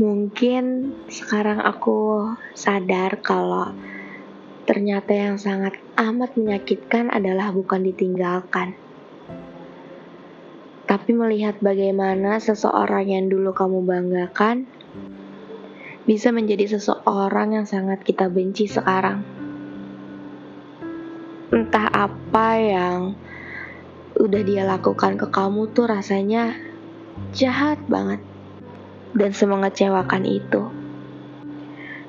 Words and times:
Mungkin 0.00 0.96
sekarang 1.12 1.60
aku 1.60 2.32
sadar 2.56 3.20
kalau 3.20 3.68
ternyata 4.64 5.12
yang 5.12 5.36
sangat 5.36 5.76
amat 6.00 6.40
menyakitkan 6.40 7.12
adalah 7.12 7.52
bukan 7.52 7.84
ditinggalkan. 7.84 8.72
Tapi 10.88 11.10
melihat 11.12 11.60
bagaimana 11.60 12.40
seseorang 12.40 13.12
yang 13.12 13.28
dulu 13.28 13.52
kamu 13.52 13.84
banggakan 13.84 14.64
bisa 16.08 16.32
menjadi 16.32 16.80
seseorang 16.80 17.60
yang 17.60 17.68
sangat 17.68 18.00
kita 18.00 18.32
benci 18.32 18.72
sekarang. 18.72 19.20
Entah 21.52 21.92
apa 21.92 22.48
yang 22.56 23.20
udah 24.16 24.42
dia 24.48 24.64
lakukan 24.64 25.20
ke 25.20 25.28
kamu 25.28 25.76
tuh 25.76 25.92
rasanya 25.92 26.56
jahat 27.36 27.76
banget 27.84 28.29
dan 29.14 29.30
semengecewakan 29.34 30.24
itu. 30.26 30.70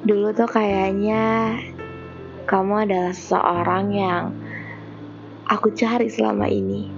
Dulu 0.01 0.33
tuh 0.33 0.49
kayaknya 0.49 1.57
kamu 2.49 2.89
adalah 2.89 3.13
seseorang 3.13 3.85
yang 3.93 4.23
aku 5.45 5.73
cari 5.73 6.09
selama 6.09 6.49
ini. 6.49 6.89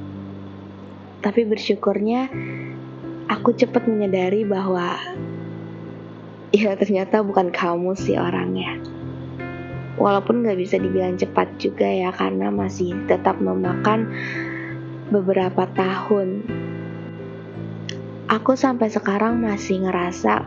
Tapi 1.23 1.47
bersyukurnya 1.47 2.27
aku 3.31 3.55
cepat 3.55 3.87
menyadari 3.87 4.43
bahwa 4.43 4.99
ya 6.51 6.75
ternyata 6.75 7.23
bukan 7.23 7.51
kamu 7.51 7.95
sih 7.95 8.15
orangnya. 8.19 8.79
Walaupun 9.93 10.43
gak 10.43 10.57
bisa 10.57 10.81
dibilang 10.81 11.15
cepat 11.15 11.59
juga 11.61 11.85
ya 11.85 12.09
karena 12.09 12.49
masih 12.49 12.97
tetap 13.05 13.37
memakan 13.37 14.09
beberapa 15.13 15.69
tahun 15.77 16.43
Aku 18.33 18.57
sampai 18.57 18.89
sekarang 18.89 19.45
masih 19.45 19.85
ngerasa 19.85 20.41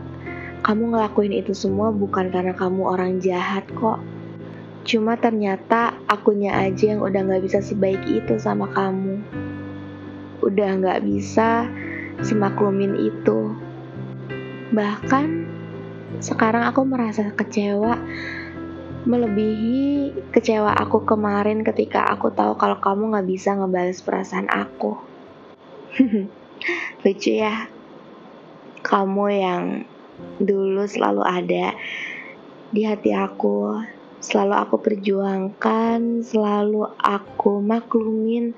kamu 0.59 0.91
ngelakuin 0.91 1.31
itu 1.39 1.55
semua 1.55 1.95
bukan 1.95 2.27
karena 2.27 2.51
kamu 2.51 2.83
orang 2.83 3.23
jahat 3.23 3.63
kok. 3.71 4.03
Cuma 4.83 5.15
ternyata 5.15 5.95
akunya 6.03 6.51
aja 6.51 6.91
yang 6.91 6.99
udah 6.99 7.23
gak 7.23 7.47
bisa 7.47 7.63
sebaik 7.63 8.03
itu 8.03 8.35
sama 8.43 8.67
kamu. 8.75 9.23
Udah 10.43 10.75
gak 10.83 11.07
bisa 11.07 11.71
semaklumin 12.27 12.91
itu. 12.99 13.55
Bahkan 14.75 15.47
sekarang 16.19 16.67
aku 16.67 16.83
merasa 16.83 17.31
kecewa 17.31 18.03
melebihi 19.07 20.11
kecewa 20.35 20.75
aku 20.75 21.07
kemarin 21.07 21.63
ketika 21.63 22.03
aku 22.03 22.35
tahu 22.35 22.59
kalau 22.59 22.83
kamu 22.83 23.15
gak 23.15 23.27
bisa 23.31 23.55
ngebales 23.55 24.03
perasaan 24.03 24.51
aku. 24.51 24.99
Lucu 27.07 27.31
ya 27.31 27.76
kamu 28.87 29.25
yang 29.35 29.63
dulu 30.39 30.87
selalu 30.87 31.23
ada 31.27 31.75
di 32.71 32.81
hati 32.87 33.11
aku, 33.11 33.83
selalu 34.23 34.53
aku 34.55 34.75
perjuangkan, 34.79 36.23
selalu 36.23 36.87
aku 36.95 37.59
maklumin. 37.59 38.55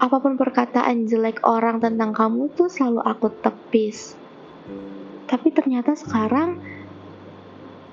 Apa 0.00 0.16
pun 0.24 0.40
perkataan 0.40 1.04
jelek 1.04 1.44
orang 1.44 1.84
tentang 1.84 2.16
kamu 2.16 2.48
tuh 2.56 2.72
selalu 2.72 3.04
aku 3.04 3.28
tepis. 3.44 4.16
Tapi 5.28 5.48
ternyata 5.52 5.92
sekarang 5.92 6.56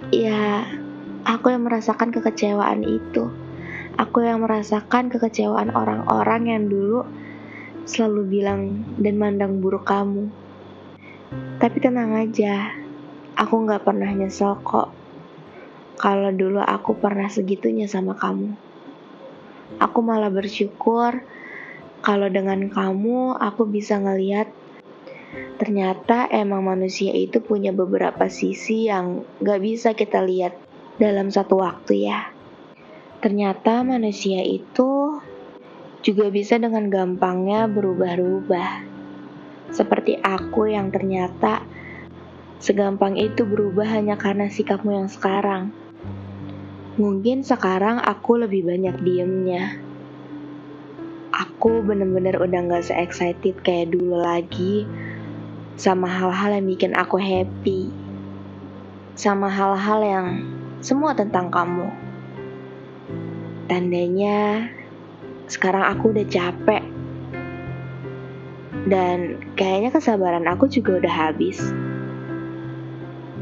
ya 0.09 0.63
aku 1.27 1.51
yang 1.51 1.67
merasakan 1.67 2.15
kekecewaan 2.15 2.87
itu. 2.87 3.27
Aku 3.97 4.21
yang 4.21 4.45
merasakan 4.45 5.09
kekecewaan 5.09 5.73
orang-orang 5.73 6.53
yang 6.53 6.63
dulu 6.69 7.03
selalu 7.83 8.21
bilang 8.29 8.61
dan 9.01 9.17
mandang 9.17 9.59
buruk 9.59 9.89
kamu. 9.89 10.29
Tapi 11.57 11.77
tenang 11.83 12.15
aja, 12.15 12.71
aku 13.35 13.67
gak 13.67 13.83
pernah 13.83 14.07
nyesel 14.15 14.55
kok. 14.63 14.95
Kalau 15.99 16.31
dulu 16.31 16.63
aku 16.63 16.95
pernah 16.95 17.27
segitunya 17.27 17.83
sama 17.83 18.15
kamu. 18.15 18.55
Aku 19.83 19.99
malah 19.99 20.31
bersyukur 20.31 21.19
kalau 21.99 22.31
dengan 22.31 22.71
kamu 22.71 23.35
aku 23.35 23.67
bisa 23.67 23.99
ngeliat 23.99 24.47
ternyata 25.59 26.31
emang 26.31 26.63
manusia 26.63 27.11
itu 27.11 27.43
punya 27.43 27.75
beberapa 27.75 28.31
sisi 28.31 28.87
yang 28.87 29.27
gak 29.43 29.59
bisa 29.59 29.91
kita 29.91 30.23
lihat 30.23 30.55
dalam 30.95 31.27
satu 31.27 31.59
waktu 31.59 32.07
ya. 32.07 32.31
Ternyata 33.19 33.83
manusia 33.83 34.39
itu 34.47 35.19
juga 35.99 36.31
bisa 36.31 36.55
dengan 36.55 36.87
gampangnya 36.87 37.67
berubah-ubah 37.67 38.96
seperti 39.71 40.19
aku 40.23 40.71
yang 40.71 40.89
ternyata 40.89 41.63
segampang 42.57 43.19
itu 43.19 43.45
berubah 43.45 43.85
hanya 43.85 44.17
karena 44.17 44.49
sikapmu 44.49 44.95
yang 44.95 45.09
sekarang. 45.11 45.75
Mungkin 46.97 47.45
sekarang 47.45 48.01
aku 48.01 48.41
lebih 48.41 48.65
banyak 48.65 48.97
diemnya. 49.05 49.77
Aku 51.29 51.85
bener-bener 51.85 52.41
udah 52.41 52.59
gak 52.73 52.89
se-excited 52.89 53.61
kayak 53.61 53.93
dulu 53.93 54.17
lagi 54.17 54.89
sama 55.77 56.09
hal-hal 56.09 56.57
yang 56.57 56.65
bikin 56.65 56.97
aku 56.97 57.21
happy. 57.21 57.93
Sama 59.13 59.45
hal-hal 59.45 59.99
yang 60.01 60.27
semua 60.81 61.13
tentang 61.13 61.53
kamu. 61.53 61.93
Tandanya 63.69 64.69
sekarang 65.45 65.85
aku 65.85 66.17
udah 66.17 66.25
capek 66.25 66.96
dan 68.87 69.43
kayaknya 69.59 69.91
kesabaran 69.91 70.47
aku 70.47 70.71
juga 70.71 71.03
udah 71.03 71.13
habis. 71.13 71.59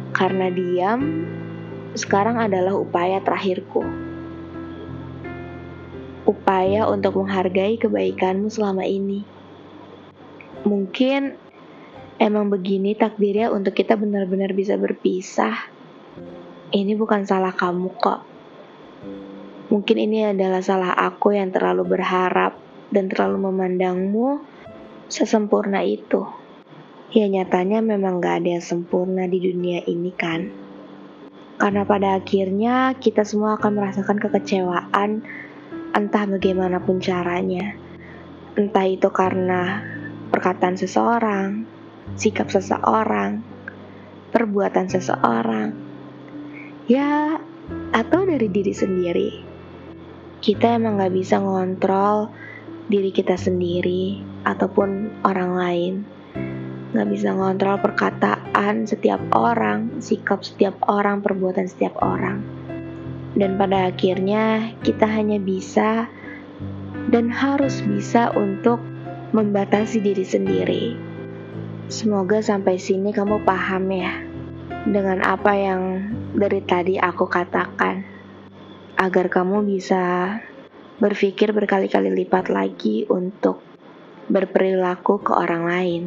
Karena 0.10 0.50
diam 0.50 1.30
sekarang 1.94 2.42
adalah 2.42 2.74
upaya 2.74 3.22
terakhirku. 3.22 3.86
Upaya 6.26 6.90
untuk 6.90 7.22
menghargai 7.22 7.78
kebaikanmu 7.78 8.50
selama 8.50 8.90
ini. 8.90 9.22
Mungkin 10.66 11.38
emang 12.18 12.50
begini 12.50 12.98
takdirnya 12.98 13.54
untuk 13.54 13.78
kita 13.78 13.94
benar-benar 13.94 14.50
bisa 14.58 14.74
berpisah. 14.82 15.70
Ini 16.74 16.98
bukan 16.98 17.22
salah 17.30 17.54
kamu 17.54 17.94
kok. 18.02 18.26
Mungkin 19.70 19.98
ini 20.02 20.26
adalah 20.26 20.66
salah 20.66 20.98
aku 20.98 21.38
yang 21.38 21.54
terlalu 21.54 21.86
berharap 21.86 22.58
dan 22.90 23.14
terlalu 23.14 23.46
memandangmu 23.46 24.55
sesempurna 25.10 25.86
itu. 25.86 26.26
Ya 27.14 27.30
nyatanya 27.30 27.80
memang 27.80 28.20
gak 28.20 28.44
ada 28.44 28.60
yang 28.60 28.66
sempurna 28.66 29.30
di 29.30 29.40
dunia 29.40 29.86
ini 29.86 30.12
kan. 30.12 30.52
Karena 31.56 31.88
pada 31.88 32.20
akhirnya 32.20 32.98
kita 33.00 33.24
semua 33.24 33.56
akan 33.56 33.80
merasakan 33.80 34.20
kekecewaan 34.20 35.24
entah 35.96 36.24
bagaimanapun 36.28 37.00
caranya. 37.00 37.80
Entah 38.60 38.86
itu 38.88 39.08
karena 39.16 39.80
perkataan 40.28 40.76
seseorang, 40.76 41.64
sikap 42.20 42.52
seseorang, 42.52 43.40
perbuatan 44.36 44.92
seseorang, 44.92 45.72
ya 46.92 47.40
atau 47.96 48.28
dari 48.28 48.52
diri 48.52 48.74
sendiri. 48.76 49.30
Kita 50.44 50.76
emang 50.76 51.00
gak 51.00 51.16
bisa 51.16 51.40
ngontrol 51.40 52.28
diri 52.92 53.16
kita 53.16 53.40
sendiri 53.40 54.35
ataupun 54.46 55.12
orang 55.26 55.52
lain. 55.58 55.94
Gak 56.96 57.12
bisa 57.12 57.36
ngontrol 57.36 57.82
perkataan 57.84 58.88
setiap 58.88 59.20
orang, 59.36 60.00
sikap 60.00 60.48
setiap 60.48 60.80
orang, 60.88 61.20
perbuatan 61.20 61.68
setiap 61.68 62.00
orang. 62.00 62.40
Dan 63.36 63.60
pada 63.60 63.92
akhirnya 63.92 64.72
kita 64.80 65.04
hanya 65.04 65.44
bisa 65.44 66.08
dan 67.12 67.28
harus 67.28 67.84
bisa 67.84 68.32
untuk 68.32 68.80
membatasi 69.36 70.00
diri 70.00 70.24
sendiri. 70.24 70.86
Semoga 71.92 72.40
sampai 72.40 72.80
sini 72.80 73.12
kamu 73.12 73.44
paham 73.44 73.92
ya 73.92 74.24
dengan 74.86 75.20
apa 75.26 75.52
yang 75.54 75.82
dari 76.32 76.62
tadi 76.64 76.96
aku 76.96 77.28
katakan 77.28 78.06
agar 78.96 79.28
kamu 79.28 79.68
bisa 79.68 80.38
berpikir 81.02 81.52
berkali-kali 81.52 82.08
lipat 82.24 82.48
lagi 82.48 83.04
untuk 83.12 83.75
berperilaku 84.30 85.22
ke 85.22 85.32
orang 85.32 85.64
lain. 85.66 86.02